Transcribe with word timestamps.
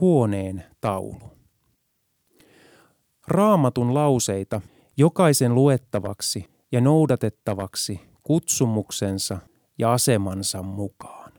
huoneen 0.00 0.64
taulu. 0.80 1.30
Raamatun 3.26 3.94
lauseita 3.94 4.60
jokaisen 4.96 5.54
luettavaksi 5.54 6.44
ja 6.72 6.80
noudatettavaksi 6.80 8.00
kutsumuksensa 8.22 9.38
ja 9.78 9.92
asemansa 9.92 10.62
mukaan. 10.62 11.32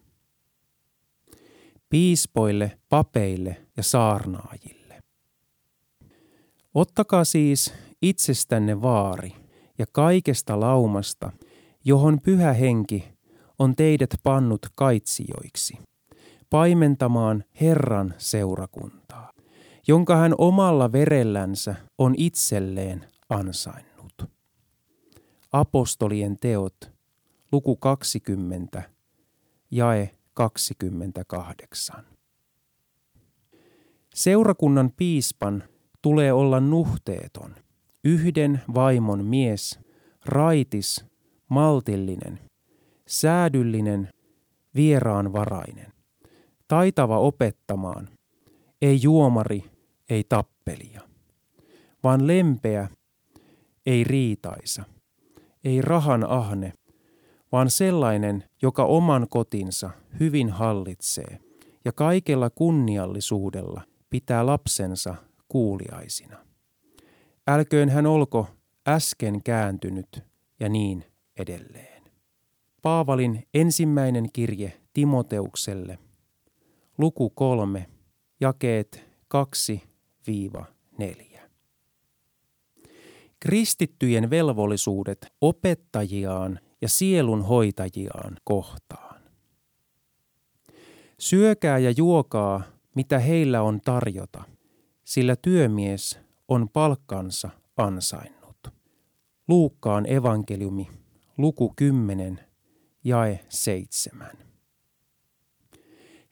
Piispoille, 1.90 2.80
papeille 2.90 3.66
ja 3.78 3.84
saarnaajille. 3.84 5.02
Ottakaa 6.74 7.24
siis 7.24 7.74
itsestänne 8.02 8.82
vaari 8.82 9.34
ja 9.78 9.86
kaikesta 9.92 10.60
laumasta, 10.60 11.32
johon 11.86 12.22
pyhä 12.22 12.54
henki 12.54 13.04
on 13.60 13.76
teidät 13.76 14.10
pannut 14.24 14.62
kaitsijoiksi, 14.76 15.78
paimentamaan 16.52 17.44
Herran 17.62 18.14
seurakuntaa, 18.18 19.32
jonka 19.88 20.16
hän 20.16 20.36
omalla 20.38 20.92
verellänsä 20.92 21.76
on 21.98 22.16
itselleen 22.18 23.06
ansainnut. 23.30 24.24
Apostolien 25.52 26.40
teot, 26.40 26.92
luku 27.52 27.76
20, 27.76 28.84
jae 29.72 30.10
28. 30.34 32.06
Seurakunnan 34.14 34.92
piispan 34.98 35.64
tulee 36.02 36.34
olla 36.34 36.60
nuhteeton, 36.60 37.56
yhden 38.04 38.62
vaimon 38.74 39.26
mies, 39.26 39.80
raitis, 40.26 41.06
maltillinen, 41.50 42.40
säädyllinen, 43.08 44.10
vieraanvarainen, 44.76 45.94
taitava 46.72 47.18
opettamaan, 47.18 48.10
ei 48.82 49.00
juomari, 49.02 49.64
ei 50.10 50.24
tappelia, 50.30 51.02
vaan 52.04 52.28
lempeä, 52.28 52.88
ei 53.86 54.04
riitaisa, 54.04 54.84
ei 55.64 55.82
rahan 55.82 56.24
ahne, 56.30 56.74
vaan 57.52 57.70
sellainen, 57.70 58.44
joka 58.62 58.86
oman 58.86 59.28
kotinsa 59.30 59.90
hyvin 60.20 60.50
hallitsee 60.50 61.40
ja 61.86 61.92
kaikella 61.92 62.50
kunniallisuudella 62.50 63.82
pitää 64.10 64.46
lapsensa 64.46 65.16
kuuliaisina. 65.48 66.38
Älköön 67.48 67.90
hän 67.90 68.06
olko 68.06 68.48
äsken 68.88 69.44
kääntynyt 69.44 70.24
ja 70.60 70.70
niin 70.70 71.06
edelleen. 71.38 72.04
Paavalin 72.82 73.48
ensimmäinen 73.54 74.30
kirje 74.34 74.82
Timoteukselle, 74.94 76.00
luku 77.02 77.30
kolme, 77.30 77.90
jakeet 78.42 79.06
2-4. 81.02 81.40
Kristittyjen 83.40 84.30
velvollisuudet 84.30 85.34
opettajiaan 85.42 86.60
ja 86.82 86.90
sielunhoitajiaan 86.90 88.38
kohtaan. 88.44 89.22
Syökää 91.20 91.78
ja 91.78 91.92
juokaa, 91.92 92.64
mitä 92.96 93.20
heillä 93.20 93.62
on 93.62 93.82
tarjota, 93.82 94.44
sillä 95.04 95.36
työmies 95.36 96.20
on 96.48 96.70
palkkansa 96.70 97.50
ansainnut. 97.78 98.68
Luukkaan 99.48 100.12
evankeliumi, 100.12 100.88
luku 101.38 101.74
10, 101.76 102.40
jae 103.04 103.40
7. 103.50 104.51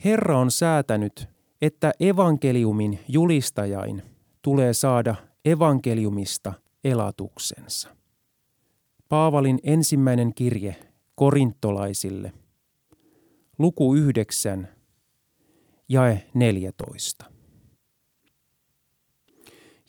Herra 0.06 0.40
on 0.40 0.52
säätänyt, 0.52 1.30
että 1.62 1.92
evankeliumin 2.00 3.00
julistajain 3.08 4.04
tulee 4.42 4.74
saada 4.74 5.16
evankeliumista 5.46 6.54
elatuksensa. 6.84 7.90
Paavalin 9.10 9.60
ensimmäinen 9.64 10.34
kirje 10.34 10.76
korintolaisille, 11.16 12.34
luku 13.58 13.96
9, 13.96 14.68
jae 15.90 16.30
14. 16.34 17.26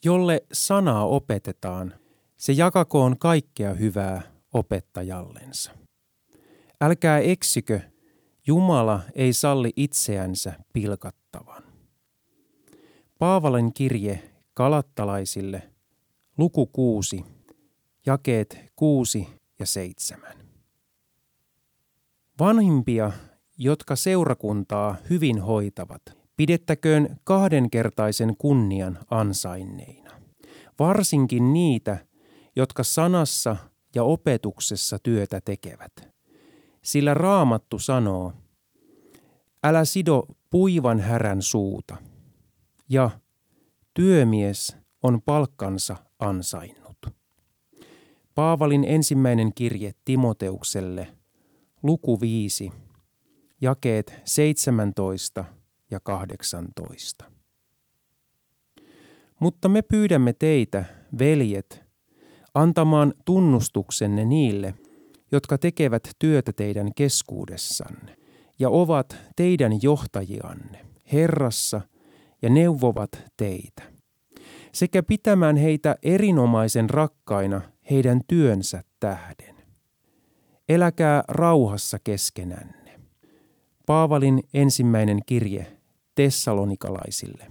Jolle 0.05 0.43
sanaa 0.53 1.07
opetetaan, 1.07 1.95
se 2.37 2.53
jakakoon 2.53 3.19
kaikkea 3.19 3.75
hyvää 3.75 4.23
opettajallensa. 4.53 5.73
Älkää 6.81 7.19
eksikö, 7.19 7.81
Jumala 8.47 9.01
ei 9.15 9.33
salli 9.33 9.73
itseänsä 9.77 10.53
pilkattavan. 10.73 11.63
Paavalin 13.19 13.73
kirje 13.75 14.31
kalattalaisille, 14.55 15.63
luku 16.39 16.67
6, 16.67 17.25
jakeet 18.07 18.59
6 18.77 19.29
ja 19.59 19.67
7. 19.67 20.33
Vanhimpia, 22.39 23.13
jotka 23.59 23.97
seurakuntaa 23.97 24.97
hyvin 25.11 25.41
hoitavat, 25.43 26.03
pidettäköön 26.37 27.21
kahdenkertaisen 27.25 28.37
kunnian 28.37 28.99
ansainneina. 29.11 30.11
Varsinkin 30.79 31.53
niitä, 31.53 31.99
jotka 32.57 32.83
sanassa 32.83 33.57
ja 33.95 34.05
opetuksessa 34.05 34.99
työtä 35.03 35.41
tekevät. 35.41 36.10
Sillä 36.83 37.15
raamattu 37.15 37.79
sanoo, 37.79 38.33
älä 39.65 39.85
sido 39.85 40.27
puivan 40.51 41.01
härän 41.01 41.43
suuta, 41.43 41.97
ja 42.89 43.11
työmies 43.95 44.77
on 45.03 45.23
palkkansa 45.23 45.97
ansainnut. 46.19 46.97
Paavalin 48.35 48.85
ensimmäinen 48.85 49.55
kirje 49.55 49.93
Timoteukselle, 50.05 51.17
luku 51.83 52.21
5, 52.21 52.73
jakeet 53.61 54.15
17 54.25 55.45
ja 55.91 56.01
18. 56.01 57.25
Mutta 59.41 59.69
me 59.69 59.83
pyydämme 59.83 60.33
teitä, 60.33 60.85
veljet, 61.19 61.85
antamaan 62.55 63.15
tunnustuksenne 63.25 64.25
niille, 64.25 64.75
jotka 65.33 65.59
tekevät 65.59 66.09
työtä 66.19 66.53
teidän 66.53 66.95
keskuudessanne 66.95 68.17
ja 68.59 68.71
ovat 68.71 69.17
teidän 69.37 69.83
johtajianne 69.83 70.87
Herrassa 71.13 71.81
ja 72.43 72.51
neuvovat 72.51 73.11
teitä, 73.37 73.83
sekä 74.73 75.03
pitämään 75.03 75.57
heitä 75.57 75.97
erinomaisen 76.03 76.91
rakkaina 76.91 77.61
heidän 77.91 78.21
työnsä 78.29 78.83
tähden. 79.01 79.57
Eläkää 80.69 81.25
rauhassa 81.29 81.99
keskenänne. 82.05 83.01
Paavalin 83.87 84.43
ensimmäinen 84.55 85.21
kirje 85.27 85.77
Tessalonikalaisille. 86.15 87.47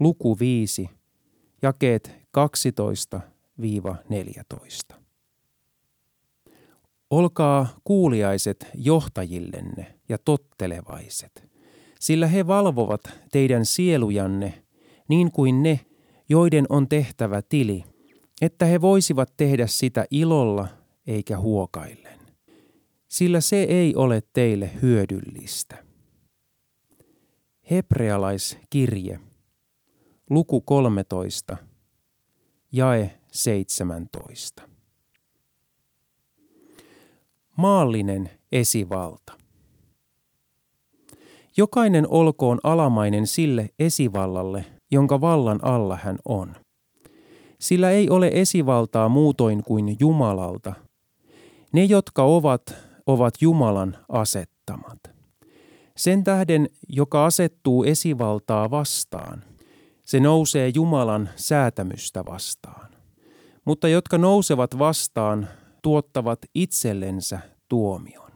Luku 0.00 0.38
5, 0.38 0.90
jakeet 1.62 2.12
12 2.30 3.20
14. 4.08 5.05
Olkaa 7.10 7.68
kuuliaiset 7.84 8.66
johtajillenne 8.74 9.94
ja 10.08 10.18
tottelevaiset, 10.18 11.48
sillä 12.00 12.26
he 12.26 12.46
valvovat 12.46 13.00
teidän 13.32 13.66
sielujanne 13.66 14.62
niin 15.08 15.32
kuin 15.32 15.62
ne, 15.62 15.80
joiden 16.28 16.66
on 16.68 16.88
tehtävä 16.88 17.42
tili, 17.42 17.84
että 18.42 18.66
he 18.66 18.80
voisivat 18.80 19.32
tehdä 19.36 19.66
sitä 19.66 20.06
ilolla 20.10 20.68
eikä 21.06 21.38
huokaillen, 21.38 22.20
sillä 23.08 23.40
se 23.40 23.62
ei 23.62 23.94
ole 23.94 24.22
teille 24.32 24.70
hyödyllistä. 24.82 25.84
Hebrealaiskirje, 27.70 29.20
luku 30.30 30.60
13, 30.60 31.56
jae 32.72 33.20
17. 33.32 34.75
Maallinen 37.56 38.30
esivalta. 38.52 39.32
Jokainen 41.56 42.06
olkoon 42.08 42.58
alamainen 42.62 43.26
sille 43.26 43.68
esivallalle, 43.78 44.64
jonka 44.90 45.20
vallan 45.20 45.64
alla 45.64 45.98
hän 46.02 46.18
on. 46.24 46.54
Sillä 47.60 47.90
ei 47.90 48.10
ole 48.10 48.30
esivaltaa 48.32 49.08
muutoin 49.08 49.62
kuin 49.62 49.96
Jumalalta. 50.00 50.74
Ne, 51.72 51.84
jotka 51.84 52.22
ovat, 52.22 52.62
ovat 53.06 53.34
Jumalan 53.40 53.96
asettamat. 54.08 54.98
Sen 55.96 56.24
tähden, 56.24 56.68
joka 56.88 57.26
asettuu 57.26 57.84
esivaltaa 57.84 58.70
vastaan, 58.70 59.44
se 60.04 60.20
nousee 60.20 60.72
Jumalan 60.74 61.28
säätämystä 61.36 62.24
vastaan 62.24 62.96
mutta 63.66 63.88
jotka 63.88 64.18
nousevat 64.18 64.78
vastaan, 64.78 65.48
tuottavat 65.86 66.38
itsellensä 66.54 67.38
tuomion. 67.68 68.32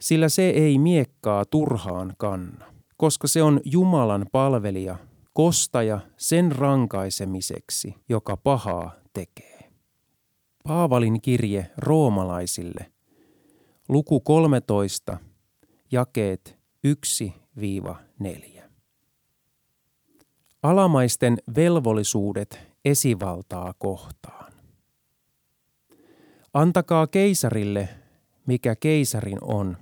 Sillä 0.00 0.28
se 0.28 0.50
ei 0.50 0.78
miekkaa 0.78 1.44
turhaan 1.44 2.14
kanna, 2.18 2.72
koska 2.96 3.28
se 3.28 3.42
on 3.42 3.60
Jumalan 3.64 4.26
palvelija, 4.32 4.96
kostaja 5.32 6.00
sen 6.16 6.52
rankaisemiseksi, 6.52 7.94
joka 8.08 8.36
pahaa 8.36 8.94
tekee. 9.12 9.70
Paavalin 10.64 11.22
kirje 11.22 11.70
roomalaisille, 11.78 12.92
luku 13.88 14.20
13, 14.20 15.18
jakeet 15.92 16.58
1-4. 17.58 18.62
Alamaisten 20.62 21.38
velvollisuudet 21.56 22.60
esivaltaa 22.84 23.74
kohtaan. 23.78 24.41
Antakaa 26.54 27.06
keisarille, 27.06 27.88
mikä 28.46 28.76
keisarin 28.76 29.38
on, 29.40 29.76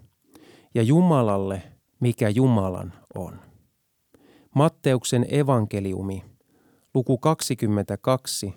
ja 0.75 0.83
Jumalalle, 0.83 1.63
mikä 2.01 2.29
Jumalan 2.29 2.93
on. 3.15 3.41
Matteuksen 4.55 5.27
evankeliumi, 5.29 6.25
luku 6.95 7.19
22, 7.19 8.55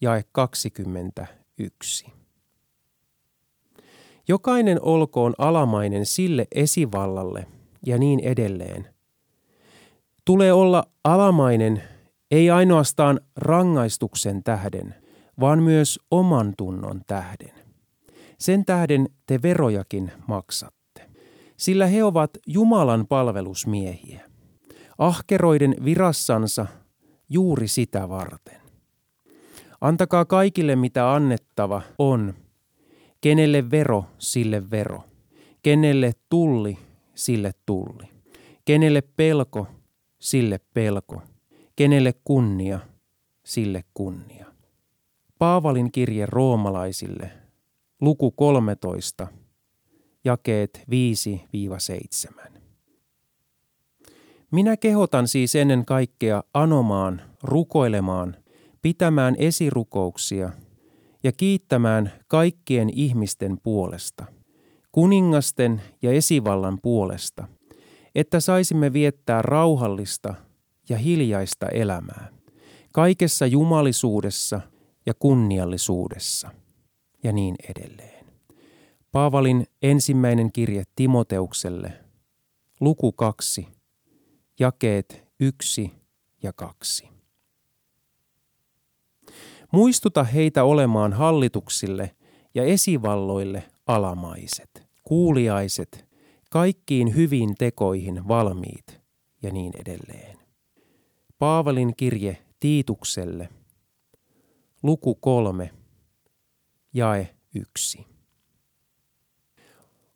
jae 0.00 0.24
21. 0.32 2.06
Jokainen 4.28 4.82
olkoon 4.82 5.34
alamainen 5.38 6.06
sille 6.06 6.46
esivallalle 6.52 7.46
ja 7.86 7.98
niin 7.98 8.20
edelleen. 8.20 8.88
Tulee 10.24 10.52
olla 10.52 10.84
alamainen 11.04 11.82
ei 12.30 12.50
ainoastaan 12.50 13.20
rangaistuksen 13.36 14.42
tähden, 14.42 14.94
vaan 15.40 15.62
myös 15.62 16.00
oman 16.10 16.54
tunnon 16.56 17.00
tähden. 17.06 17.52
Sen 18.38 18.64
tähden 18.64 19.08
te 19.26 19.42
verojakin 19.42 20.12
maksatte, 20.26 21.10
sillä 21.56 21.86
he 21.86 22.04
ovat 22.04 22.30
Jumalan 22.46 23.06
palvelusmiehiä, 23.06 24.20
ahkeroiden 24.98 25.74
virassansa 25.84 26.66
juuri 27.28 27.68
sitä 27.68 28.08
varten. 28.08 28.60
Antakaa 29.80 30.24
kaikille 30.24 30.76
mitä 30.76 31.14
annettava 31.14 31.82
on, 31.98 32.34
kenelle 33.20 33.70
vero, 33.70 34.04
sille 34.18 34.70
vero, 34.70 35.04
kenelle 35.62 36.12
tulli, 36.28 36.78
sille 37.14 37.52
tulli, 37.66 38.08
kenelle 38.64 39.02
pelko, 39.02 39.66
sille 40.18 40.60
pelko, 40.74 41.22
kenelle 41.76 42.14
kunnia, 42.24 42.80
sille 43.44 43.84
kunnia. 43.94 44.47
Paavalin 45.38 45.92
kirje 45.92 46.26
roomalaisille, 46.26 47.30
luku 48.00 48.30
13, 48.30 49.26
jakeet 50.24 50.82
5-7. 52.46 52.50
Minä 54.50 54.76
kehotan 54.76 55.28
siis 55.28 55.54
ennen 55.54 55.84
kaikkea 55.84 56.42
anomaan, 56.54 57.22
rukoilemaan, 57.42 58.36
pitämään 58.82 59.34
esirukouksia 59.38 60.50
ja 61.22 61.32
kiittämään 61.32 62.12
kaikkien 62.26 62.90
ihmisten 62.94 63.58
puolesta, 63.62 64.24
kuningasten 64.92 65.82
ja 66.02 66.12
esivallan 66.12 66.78
puolesta, 66.82 67.48
että 68.14 68.40
saisimme 68.40 68.92
viettää 68.92 69.42
rauhallista 69.42 70.34
ja 70.88 70.98
hiljaista 70.98 71.68
elämää, 71.68 72.28
kaikessa 72.92 73.46
jumalisuudessa 73.46 74.60
ja 75.08 75.14
kunniallisuudessa 75.14 76.50
ja 77.22 77.32
niin 77.32 77.54
edelleen. 77.68 78.26
Paavalin 79.12 79.66
ensimmäinen 79.82 80.52
kirje 80.52 80.82
Timoteukselle, 80.96 81.92
luku 82.80 83.12
2, 83.12 83.68
jakeet 84.60 85.24
1 85.40 85.92
ja 86.42 86.52
2. 86.52 87.08
Muistuta 89.72 90.24
heitä 90.24 90.64
olemaan 90.64 91.12
hallituksille 91.12 92.16
ja 92.54 92.64
esivalloille 92.64 93.64
alamaiset, 93.86 94.88
kuuliaiset, 95.04 96.08
kaikkiin 96.50 97.16
hyviin 97.16 97.54
tekoihin 97.58 98.28
valmiit 98.28 99.00
ja 99.42 99.50
niin 99.50 99.72
edelleen. 99.80 100.38
Paavalin 101.38 101.96
kirje 101.96 102.38
Tiitukselle, 102.60 103.48
luku 104.82 105.14
3, 105.14 105.70
jae 106.94 107.34
1. 107.54 108.06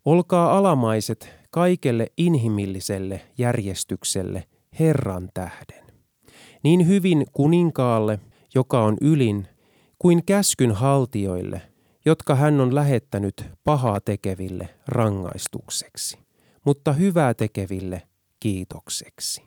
Olkaa 0.05 0.59
alamaiset 0.59 1.31
kaikelle 1.51 2.07
inhimilliselle 2.17 3.21
järjestykselle 3.39 4.45
Herran 4.81 5.31
tähden. 5.35 5.85
Niin 6.63 6.89
hyvin 6.89 7.27
kuninkaalle, 7.33 8.19
joka 8.55 8.85
on 8.85 8.97
ylin, 9.01 9.49
kuin 9.99 10.25
käskyn 10.25 10.73
haltioille, 10.73 11.63
jotka 12.05 12.35
hän 12.35 12.61
on 12.61 12.75
lähettänyt 12.75 13.45
pahaa 13.65 14.01
tekeville 14.01 14.69
rangaistukseksi, 14.87 16.19
mutta 16.65 16.93
hyvää 16.93 17.35
tekeville 17.35 18.03
kiitokseksi. 18.41 19.43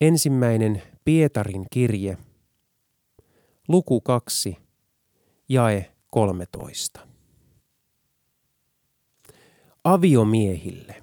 Ensimmäinen 0.00 0.82
Pietarin 1.04 1.66
kirje, 1.70 2.18
luku 3.68 4.00
2, 4.00 4.56
jae 5.48 5.92
13 6.10 7.14
aviomiehille. 9.84 10.94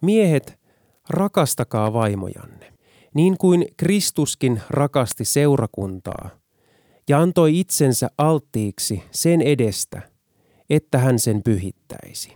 Miehet, 0.00 0.58
rakastakaa 1.10 1.92
vaimojanne, 1.92 2.72
niin 3.14 3.38
kuin 3.38 3.66
Kristuskin 3.76 4.62
rakasti 4.70 5.24
seurakuntaa 5.24 6.30
ja 7.08 7.20
antoi 7.20 7.60
itsensä 7.60 8.10
alttiiksi 8.18 9.02
sen 9.10 9.42
edestä, 9.42 10.02
että 10.70 10.98
hän 10.98 11.18
sen 11.18 11.42
pyhittäisi. 11.42 12.34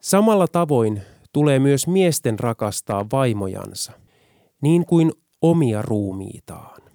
Samalla 0.00 0.48
tavoin 0.48 1.02
tulee 1.32 1.58
myös 1.58 1.86
miesten 1.86 2.38
rakastaa 2.38 3.06
vaimojansa, 3.12 3.92
niin 4.62 4.86
kuin 4.86 5.12
omia 5.42 5.82
ruumiitaan. 5.82 6.85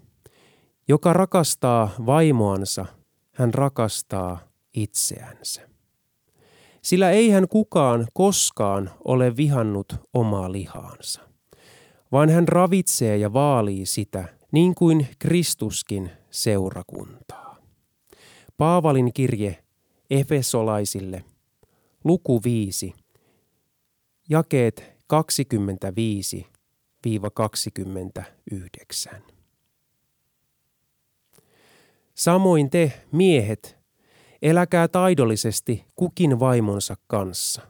Joka 0.92 1.14
rakastaa 1.14 1.90
vaimoansa, 2.06 2.86
hän 3.32 3.54
rakastaa 3.54 4.40
itseänsä 4.74 5.62
sillä 6.82 7.12
eihän 7.12 7.48
kukaan 7.48 8.08
koskaan 8.14 8.92
ole 9.06 9.38
vihannut 9.38 9.96
omaa 10.14 10.52
lihaansa, 10.52 11.22
vaan 12.12 12.30
hän 12.30 12.48
ravitsee 12.48 13.18
ja 13.18 13.34
vaalii 13.34 13.86
sitä, 13.86 14.38
niin 14.52 14.76
kuin 14.76 15.08
Kristuskin 15.20 16.12
seurakuntaa. 16.32 17.58
Paavalin 18.58 19.14
kirje 19.14 19.64
Efesolaisille, 20.10 21.24
luku 22.04 22.42
5, 22.44 22.94
jakeet 24.30 24.94
25-29. 29.14 29.31
Samoin 32.22 32.70
te, 32.70 32.94
miehet, 33.12 33.78
Eläkää 34.42 34.88
taidollisesti 34.88 35.86
kukin 35.96 36.40
vaimonsa 36.40 36.96
kanssa, 37.08 37.62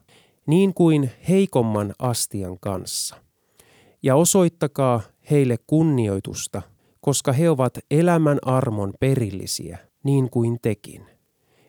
niin 0.47 0.73
kuin 0.73 1.11
heikomman 1.29 1.93
astian 1.99 2.59
kanssa. 2.59 3.15
Ja 4.03 4.15
osoittakaa 4.15 5.01
heille 5.31 5.57
kunnioitusta, 5.67 6.61
koska 7.01 7.31
he 7.31 7.49
ovat 7.49 7.77
elämän 7.91 8.39
armon 8.41 8.93
perillisiä, 8.99 9.77
niin 10.03 10.29
kuin 10.29 10.59
tekin, 10.61 11.05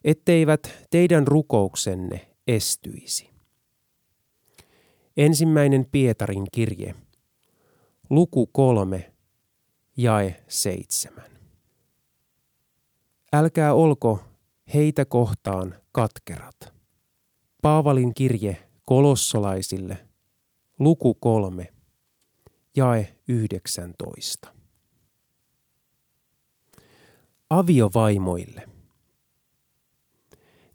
etteivät 0.05 0.87
teidän 0.91 1.27
rukouksenne 1.27 2.29
estyisi. 2.47 3.31
Ensimmäinen 5.17 5.87
Pietarin 5.93 6.47
kirje, 6.53 6.95
luku 8.11 8.47
kolme, 8.47 9.12
jae 9.97 10.45
seitsemän. 10.49 11.32
Älkää 13.35 13.75
olko 13.75 14.19
heitä 14.75 15.05
kohtaan 15.05 15.75
katkerat. 15.93 16.73
Paavalin 17.62 18.15
kirje 18.15 18.69
kolossolaisille, 18.85 19.99
luku 20.79 21.15
kolme, 21.15 21.73
jae 22.77 23.17
19. 23.29 24.49
Aviovaimoille. 27.51 28.62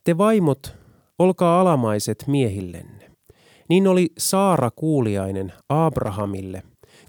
Te 0.04 0.18
vaimot, 0.18 0.76
olkaa 1.20 1.62
alamaiset 1.62 2.24
miehillenne. 2.28 3.12
Niin 3.70 3.88
oli 3.88 4.10
Saara 4.18 4.72
kuuliainen 4.72 5.54
Abrahamille, 5.70 6.64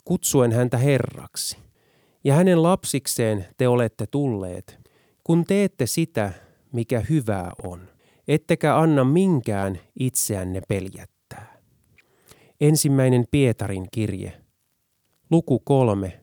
kutsuen 0.04 0.52
häntä 0.52 0.78
herraksi. 0.78 1.56
Ja 2.24 2.34
hänen 2.34 2.62
lapsikseen 2.62 3.46
te 3.56 3.68
olette 3.68 4.06
tulleet, 4.06 4.87
kun 5.28 5.44
teette 5.44 5.86
sitä, 5.86 6.32
mikä 6.72 7.00
hyvää 7.00 7.50
on, 7.62 7.88
ettekä 8.28 8.78
anna 8.78 9.04
minkään 9.04 9.78
itseänne 10.00 10.60
peljättää. 10.68 11.58
Ensimmäinen 12.60 13.24
Pietarin 13.30 13.88
kirje, 13.92 14.40
luku 15.30 15.58
kolme, 15.58 16.20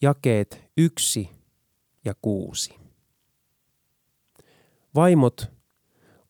jakeet 0.00 0.62
yksi 0.76 1.28
ja 2.04 2.14
kuusi. 2.22 2.74
Vaimot, 4.94 5.50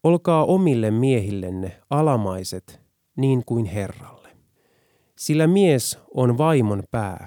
olkaa 0.05 0.45
omille 0.45 0.91
miehillenne 0.91 1.81
alamaiset 1.91 2.81
niin 3.17 3.43
kuin 3.47 3.65
Herralle. 3.65 4.29
Sillä 5.19 5.47
mies 5.47 5.99
on 6.15 6.39
vaimon 6.39 6.83
pää, 6.91 7.27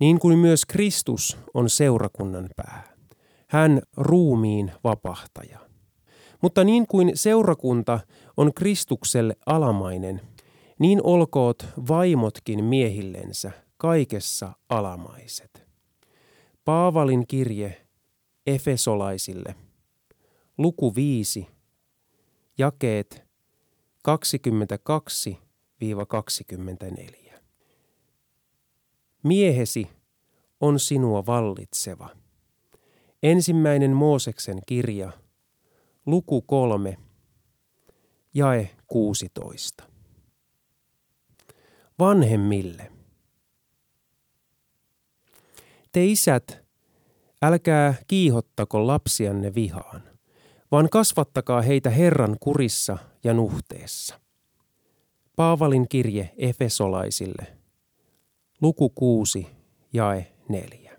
niin 0.00 0.18
kuin 0.18 0.38
myös 0.38 0.66
Kristus 0.66 1.38
on 1.54 1.70
seurakunnan 1.70 2.48
pää. 2.56 2.89
Hän 3.50 3.82
ruumiin 3.96 4.72
vapahtaja. 4.84 5.58
Mutta 6.42 6.64
niin 6.64 6.86
kuin 6.86 7.12
seurakunta 7.14 8.00
on 8.36 8.54
Kristukselle 8.54 9.36
alamainen, 9.46 10.20
niin 10.78 11.00
olkoot 11.02 11.66
vaimotkin 11.88 12.64
miehillensä 12.64 13.50
kaikessa 13.76 14.52
alamaiset. 14.68 15.66
Paavalin 16.64 17.26
kirje 17.26 17.86
Efesolaisille, 18.46 19.54
luku 20.58 20.94
5, 20.94 21.46
jakeet 22.58 23.24
22-24. 24.08 24.12
Miehesi 29.22 29.88
on 30.60 30.78
sinua 30.78 31.26
vallitseva. 31.26 32.08
Ensimmäinen 33.22 33.92
Mooseksen 33.92 34.58
kirja, 34.66 35.12
luku 36.06 36.42
3, 36.42 36.96
jae 38.34 38.70
16. 38.86 39.84
Vanhemmille. 41.98 42.92
Te 45.92 46.06
isät, 46.06 46.64
älkää 47.42 47.94
kiihottako 48.06 48.86
lapsianne 48.86 49.54
vihaan, 49.54 50.02
vaan 50.70 50.88
kasvattakaa 50.90 51.62
heitä 51.62 51.90
Herran 51.90 52.36
kurissa 52.40 52.98
ja 53.24 53.34
nuhteessa. 53.34 54.20
Paavalin 55.36 55.88
kirje 55.88 56.30
Efesolaisille, 56.36 57.46
luku 58.60 58.90
6, 58.90 59.46
jae 59.92 60.32
4. 60.48 60.89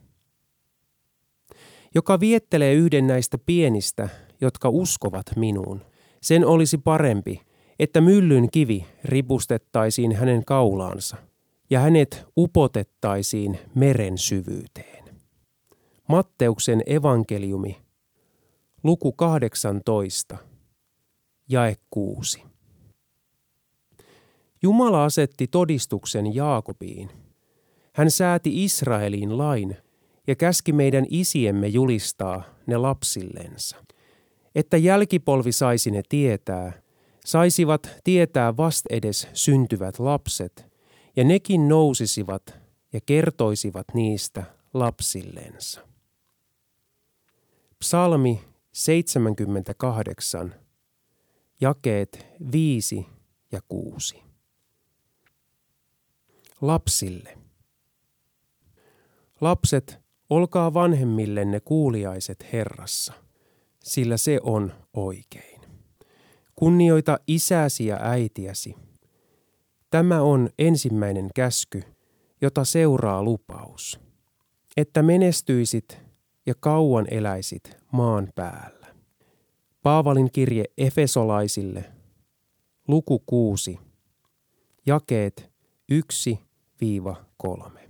Joka 1.95 2.19
viettelee 2.19 2.74
yhden 2.74 3.07
näistä 3.07 3.38
pienistä, 3.38 4.10
jotka 4.41 4.69
uskovat 4.69 5.25
minuun, 5.36 5.81
sen 6.21 6.45
olisi 6.45 6.77
parempi, 6.77 7.41
että 7.79 8.01
myllyn 8.01 8.51
kivi 8.51 8.86
ripustettaisiin 9.05 10.15
hänen 10.15 10.45
kaulaansa 10.45 11.17
ja 11.69 11.79
hänet 11.79 12.25
upotettaisiin 12.38 13.60
meren 13.75 14.17
syvyyteen. 14.17 15.15
Matteuksen 16.07 16.83
evankeliumi, 16.86 17.81
luku 18.83 19.12
18, 19.12 20.38
jae 21.50 21.75
6. 21.89 22.43
Jumala 24.62 25.05
asetti 25.05 25.48
todistuksen 25.48 26.36
Jaakobiin. 26.36 27.10
Hän 27.93 28.12
sääti 28.12 28.63
Israeliin 28.63 29.38
lain 29.38 29.77
ja 30.28 30.36
käski 30.36 30.74
meidän 30.74 31.06
isiemme 31.10 31.68
julistaa 31.68 32.44
ne 32.68 32.78
lapsillensa, 32.78 33.78
että 34.56 34.78
jälkipolvi 34.78 35.51
saisi 35.51 35.92
ne 35.92 36.01
tietää, 36.10 36.82
saisivat 37.25 37.90
tietää 38.04 38.58
vastedes 38.58 39.28
syntyvät 39.34 40.00
lapset, 40.00 40.72
ja 41.16 41.24
nekin 41.24 41.68
nousisivat 41.68 42.56
ja 42.94 43.00
kertoisivat 43.06 43.86
niistä 43.94 44.44
lapsillensa. 44.74 45.82
Psalmi 47.80 48.42
78, 48.72 50.56
jakeet 51.62 52.25
5 52.51 53.06
ja 53.51 53.62
6. 53.68 54.24
Lapsille. 56.62 57.38
Lapset, 59.42 60.00
olkaa 60.31 60.73
vanhemmillenne 60.73 61.59
kuuliaiset 61.59 62.45
Herrassa, 62.53 63.13
sillä 63.83 64.17
se 64.17 64.39
on 64.43 64.73
oikein. 64.93 65.61
Kunnioita 66.55 67.19
isäsi 67.27 67.85
ja 67.85 67.97
äitiäsi. 68.01 68.75
Tämä 69.89 70.21
on 70.21 70.50
ensimmäinen 70.59 71.29
käsky, 71.35 71.83
jota 72.41 72.65
seuraa 72.65 73.23
lupaus, 73.23 74.00
että 74.77 75.03
menestyisit 75.03 76.00
ja 76.45 76.53
kauan 76.59 77.07
eläisit 77.11 77.77
maan 77.91 78.27
päällä. 78.35 78.88
Paavalin 79.83 80.31
kirje 80.31 80.65
Efesolaisille, 80.77 81.85
luku 82.88 83.23
6, 83.25 83.79
jakeet 84.85 85.51
1-3. 87.47 87.80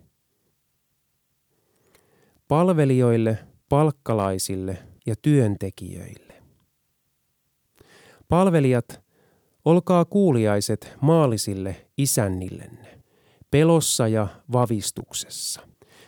Palvelijoille, 2.51 3.37
palkkalaisille 3.69 4.77
ja 5.05 5.15
työntekijöille. 5.21 6.33
Palvelijat, 8.29 9.01
olkaa 9.65 10.05
kuuliaiset 10.05 10.93
maallisille 11.01 11.87
isännillenne, 11.97 12.99
pelossa 13.51 14.07
ja 14.07 14.27
vavistuksessa, 14.51 15.61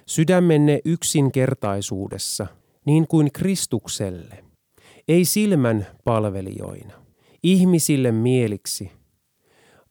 sydämenne 0.05 0.79
yksinkertaisuudessa, 0.85 2.47
niin 2.85 3.07
kuin 3.07 3.31
Kristukselle, 3.31 4.43
ei 5.07 5.25
silmän 5.25 5.88
palvelijoina, 6.03 6.93
ihmisille 7.43 8.12
mieliksi, 8.12 8.91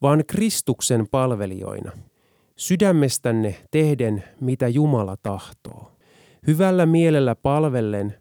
vaan 0.03 0.25
Kristuksen 0.27 1.09
palvelijoina, 1.11 1.93
sydämestänne 2.57 3.57
tehden, 3.71 4.25
mitä 4.41 4.69
Jumala 4.69 5.17
tahtoo, 5.17 5.92
hyvällä 6.47 6.87
mielellä 6.87 7.35
palvellen, 7.35 8.15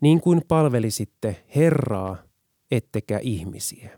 niin 0.00 0.20
kuin 0.20 0.42
palvelisitte 0.48 1.44
Herraa 1.56 2.16
ettekä 2.70 3.18
ihmisiä. 3.22 3.90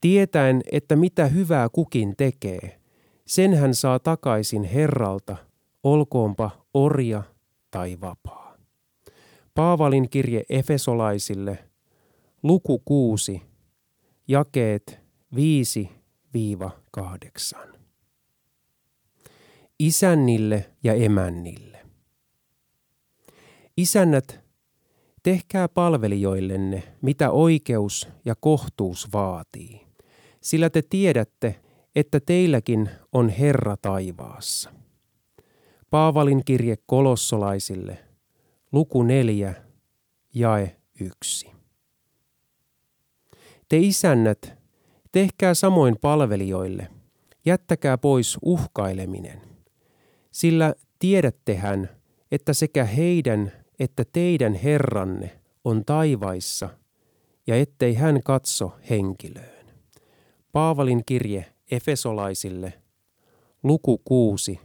Tietäen, 0.00 0.60
että 0.72 0.96
mitä 0.96 1.26
hyvää 1.26 1.68
kukin 1.68 2.14
tekee, 2.16 2.80
sen 3.26 3.54
hän 3.54 3.74
saa 3.74 3.98
takaisin 3.98 4.64
Herralta, 4.64 5.36
olkoonpa 5.82 6.50
orja 6.74 7.22
tai 7.70 7.98
vapaa. 8.00 8.56
Paavalin 9.54 10.10
kirje 10.10 10.42
Efesolaisille, 10.48 11.58
luku 12.42 12.82
6, 12.84 13.42
jakeet 14.28 15.00
5-8. 15.34 15.38
Isännille 19.78 20.70
ja 20.84 20.94
emännille. 20.94 21.71
Isännät 23.76 24.42
Tehkää 25.22 25.68
palvelijoillenne, 25.68 26.82
mitä 27.02 27.30
oikeus 27.30 28.08
ja 28.24 28.34
kohtuus 28.40 29.12
vaatii, 29.12 29.86
sillä 30.40 30.70
te 30.70 30.82
tiedätte, 30.90 31.60
että 31.96 32.20
teilläkin 32.20 32.90
on 33.12 33.28
Herra 33.28 33.76
taivaassa. 33.76 34.72
Paavalin 35.90 36.42
kirje 36.44 36.76
kolossolaisille, 36.86 37.98
luku 38.72 39.02
4, 39.02 39.54
jae 40.34 40.76
1. 41.00 41.50
Te 43.68 43.78
isännät, 43.78 44.52
tehkää 45.12 45.54
samoin 45.54 45.96
palvelijoille, 46.00 46.88
jättäkää 47.44 47.98
pois 47.98 48.38
uhkaileminen, 48.42 49.40
sillä 50.30 50.74
tiedättehän, 50.98 51.90
että 52.32 52.52
sekä 52.52 52.84
heidän 52.84 53.61
että 53.82 54.04
teidän 54.12 54.54
Herranne 54.54 55.40
on 55.64 55.84
taivaissa 55.84 56.68
ja 57.46 57.56
ettei 57.56 57.94
hän 57.94 58.20
katso 58.24 58.72
henkilöön. 58.90 59.66
Paavalin 60.52 61.02
kirje 61.06 61.52
Efesolaisille, 61.70 62.72
luku 63.62 63.98
6, 63.98 64.60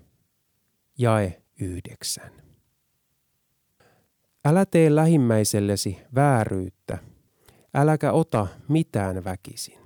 jae 0.97 1.41
9. 1.59 2.31
Älä 4.45 4.65
tee 4.65 4.95
lähimmäisellesi 4.95 5.97
vääryyttä, 6.15 6.97
äläkä 7.73 8.11
ota 8.11 8.47
mitään 8.67 9.23
väkisin. 9.23 9.79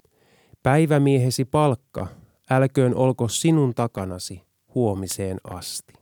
Päivämiehesi 0.64 1.46
palkka, 1.46 2.08
älköön 2.50 2.96
olko 2.96 3.28
sinun 3.28 3.76
takanasi 3.76 4.42
huomiseen 4.76 5.38
asti. 5.44 5.94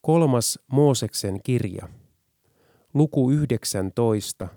Kolmas 0.00 0.58
Mooseksen 0.66 1.42
kirja, 1.42 1.88
luku 2.94 3.30
19, 3.30 4.48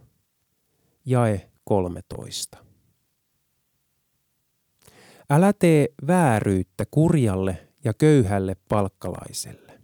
jae 1.06 1.50
13. 1.63 2.58
Älä 5.30 5.54
tee 5.54 5.88
vääryyttä 6.08 6.86
kurjalle 6.92 7.68
ja 7.84 7.94
köyhälle 7.94 8.56
palkkalaiselle. 8.70 9.80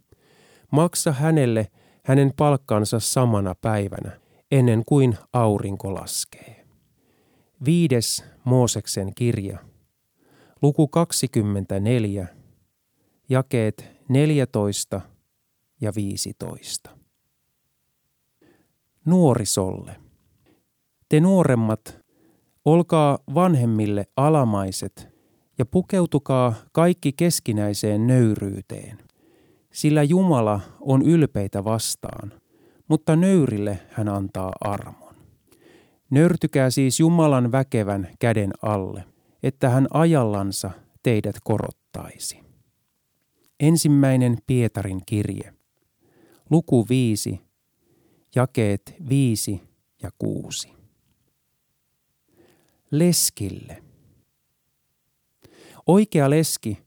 Maksa 0.70 1.12
hänelle 1.12 1.70
hänen 2.04 2.32
palkkansa 2.36 3.00
samana 3.00 3.54
päivänä, 3.54 4.20
ennen 4.50 4.82
kuin 4.86 5.16
aurinko 5.32 5.94
laskee. 5.94 6.66
Viides 7.64 8.24
Mooseksen 8.44 9.14
kirja, 9.14 9.58
luku 10.62 10.88
24, 10.88 12.26
jakeet 13.28 13.90
14 14.08 15.00
ja 15.80 15.92
15. 15.96 16.99
Nuorisolle. 19.04 19.96
Te 21.08 21.20
nuoremmat, 21.20 22.00
olkaa 22.64 23.18
vanhemmille 23.34 24.06
alamaiset 24.16 25.08
ja 25.58 25.66
pukeutukaa 25.66 26.54
kaikki 26.72 27.12
keskinäiseen 27.12 28.06
nöyryyteen, 28.06 28.98
sillä 29.72 30.02
Jumala 30.02 30.60
on 30.80 31.02
ylpeitä 31.02 31.64
vastaan, 31.64 32.32
mutta 32.88 33.16
nöyrille 33.16 33.78
hän 33.90 34.08
antaa 34.08 34.52
armon. 34.60 35.14
Nöyrtykää 36.10 36.70
siis 36.70 37.00
Jumalan 37.00 37.52
väkevän 37.52 38.08
käden 38.18 38.52
alle, 38.62 39.04
että 39.42 39.70
hän 39.70 39.86
ajallansa 39.94 40.70
teidät 41.02 41.36
korottaisi. 41.44 42.40
Ensimmäinen 43.60 44.38
Pietarin 44.46 45.00
kirje, 45.06 45.54
luku 46.50 46.86
5, 46.88 47.40
jakeet 48.36 48.94
5 49.08 49.62
ja 50.02 50.10
6. 50.18 50.72
Leskille. 52.90 53.82
Oikea 55.86 56.30
leski 56.30 56.78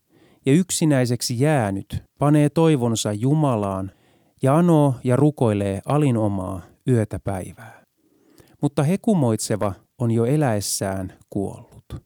ja 0.45 0.53
yksinäiseksi 0.53 1.39
jäänyt 1.39 2.03
panee 2.19 2.49
toivonsa 2.49 3.13
Jumalaan 3.13 3.91
ja 4.41 4.57
anoo 4.57 4.95
ja 5.03 5.15
rukoilee 5.15 5.81
alinomaa 5.85 6.61
yötä 6.87 7.19
päivää. 7.19 7.83
Mutta 8.61 8.83
hekumoitseva 8.83 9.73
on 9.97 10.11
jo 10.11 10.25
eläessään 10.25 11.13
kuollut. 11.29 12.03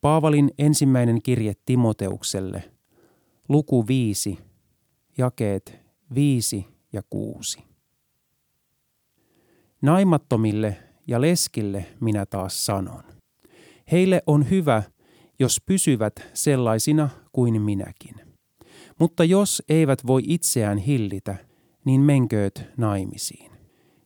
Paavalin 0.00 0.50
ensimmäinen 0.58 1.22
kirje 1.22 1.52
Timoteukselle, 1.66 2.72
luku 3.48 3.86
5, 3.86 4.38
jakeet 5.18 5.78
5 6.14 6.66
ja 6.92 7.02
6. 7.10 7.71
Naimattomille 9.82 10.76
ja 11.06 11.20
leskille 11.20 11.86
minä 12.00 12.26
taas 12.26 12.66
sanon. 12.66 13.02
Heille 13.92 14.22
on 14.26 14.50
hyvä, 14.50 14.82
jos 15.38 15.60
pysyvät 15.66 16.12
sellaisina 16.34 17.08
kuin 17.32 17.62
minäkin. 17.62 18.14
Mutta 18.98 19.24
jos 19.24 19.62
eivät 19.68 20.06
voi 20.06 20.22
itseään 20.26 20.78
hillitä, 20.78 21.36
niin 21.84 22.00
menkööt 22.00 22.64
naimisiin. 22.76 23.52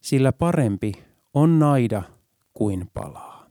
Sillä 0.01 0.33
parempi 0.33 0.93
on 1.35 1.59
naida 1.59 2.03
kuin 2.55 2.91
palaa. 2.95 3.47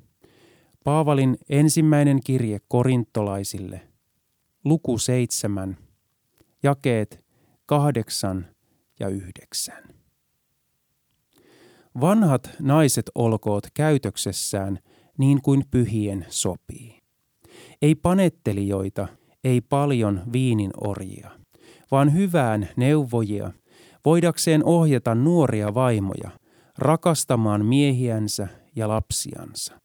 Paavalin 0.84 1.38
ensimmäinen 1.50 2.20
kirje 2.24 2.60
korintolaisille, 2.68 3.82
luku 4.64 4.98
7, 4.98 5.78
jakeet 6.64 7.26
8 7.66 8.48
ja 9.00 9.08
9. 9.08 10.05
Vanhat 12.02 12.50
naiset 12.60 13.12
olkoot 13.16 13.68
käytöksessään 13.74 14.80
niin 15.18 15.42
kuin 15.42 15.64
pyhien 15.72 16.26
sopii. 16.30 17.02
Ei 17.82 17.96
panettelijoita, 17.96 19.08
ei 19.44 19.62
paljon 19.62 20.22
viinin 20.34 20.72
orjia, 20.84 21.32
vaan 21.92 22.14
hyvään 22.14 22.70
neuvojia, 22.78 23.52
voidakseen 24.06 24.66
ohjata 24.66 25.16
nuoria 25.16 25.74
vaimoja, 25.74 26.32
rakastamaan 26.78 27.66
miehiänsä 27.66 28.48
ja 28.76 28.88
lapsiansa, 28.88 29.80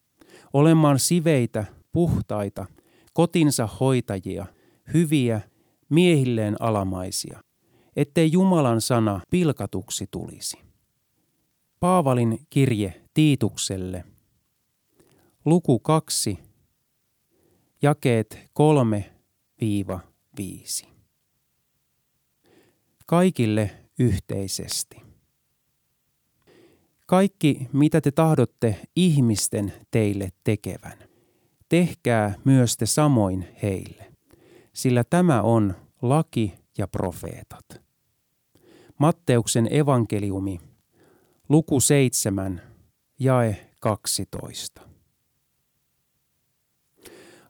olemaan 0.53 0.99
siveitä, 0.99 1.65
puhtaita, 1.93 2.67
kotinsa 3.13 3.69
hoitajia, 3.81 4.47
hyviä, 4.95 5.41
miehilleen 5.89 6.57
alamaisia, 6.61 7.41
ettei 7.97 8.33
Jumalan 8.33 8.81
sana 8.81 9.21
pilkatuksi 9.31 10.07
tulisi. 10.11 10.70
Paavalin 11.81 12.47
kirje 12.51 13.03
Tiitukselle, 13.15 14.05
luku 15.45 15.79
2, 15.79 16.39
jakeet 17.83 18.39
3-5. 20.85 20.87
Kaikille 23.07 23.71
yhteisesti. 23.99 24.97
Kaikki, 27.07 27.69
mitä 27.73 28.01
te 28.01 28.11
tahdotte 28.11 28.81
ihmisten 28.97 29.73
teille 29.91 30.33
tekevän, 30.45 30.99
tehkää 31.69 32.35
myös 32.45 32.77
te 32.77 32.87
samoin 32.87 33.49
heille, 33.63 34.13
sillä 34.73 35.05
tämä 35.05 35.43
on 35.43 35.75
laki 36.03 36.55
ja 36.79 36.89
profeetat. 36.89 37.83
Matteuksen 38.99 39.69
evankeliumi, 39.75 40.70
luku 41.51 41.81
7, 41.81 42.63
jae 43.19 43.57
12. 43.81 44.81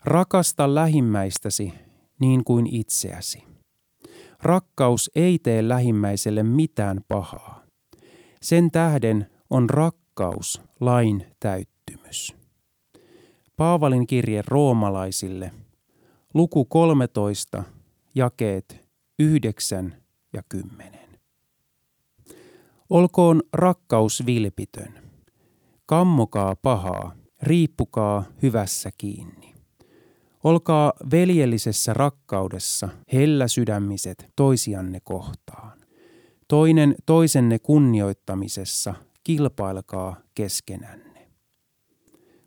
Rakasta 0.04 0.74
lähimmäistäsi 0.74 1.72
niin 2.20 2.44
kuin 2.44 2.66
itseäsi. 2.74 3.42
Rakkaus 4.42 5.10
ei 5.14 5.38
tee 5.38 5.68
lähimmäiselle 5.68 6.42
mitään 6.42 7.00
pahaa. 7.08 7.64
Sen 8.42 8.70
tähden 8.70 9.26
on 9.50 9.70
rakkaus 9.70 10.62
lain 10.80 11.26
täyttymys. 11.40 12.36
Paavalin 13.56 14.06
kirje 14.06 14.42
roomalaisille, 14.46 15.50
luku 16.34 16.64
13, 16.64 17.64
jakeet 18.14 18.88
9 19.18 19.96
ja 20.32 20.42
10. 20.48 20.99
Olkoon 22.90 23.42
rakkaus 23.52 24.26
vilpitön. 24.26 24.94
Kammokaa 25.86 26.56
pahaa, 26.56 27.14
riippukaa 27.42 28.24
hyvässä 28.42 28.90
kiinni. 28.98 29.54
Olkaa 30.44 30.92
veljellisessä 31.10 31.94
rakkaudessa 31.94 32.88
helläsydämiset 33.12 34.32
toisianne 34.36 35.00
kohtaan. 35.00 35.80
Toinen 36.48 36.94
toisenne 37.06 37.58
kunnioittamisessa 37.58 38.94
kilpailkaa 39.24 40.16
keskenänne. 40.34 41.28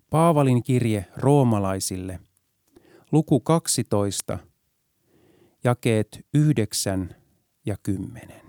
Paavalin 0.09 0.63
kirje 0.63 1.05
roomalaisille, 1.17 2.19
luku 3.11 3.39
12, 3.39 4.39
jakeet 5.63 6.25
9 6.33 7.15
ja 7.65 7.77
10. 7.83 8.42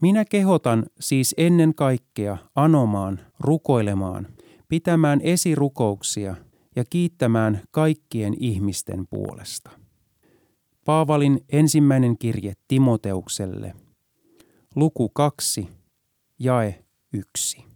Minä 0.00 0.24
kehotan 0.24 0.86
siis 1.00 1.34
ennen 1.38 1.74
kaikkea 1.74 2.36
anomaan, 2.54 3.20
rukoilemaan, 3.40 4.26
pitämään 4.68 5.20
esirukouksia 5.20 6.36
ja 6.76 6.84
kiittämään 6.90 7.60
kaikkien 7.70 8.34
ihmisten 8.38 9.06
puolesta. 9.10 9.70
Paavalin 10.84 11.44
ensimmäinen 11.48 12.18
kirje 12.18 12.52
Timoteukselle, 12.68 13.74
luku 14.74 15.08
2, 15.08 15.68
jae 16.38 16.84
1. 17.12 17.69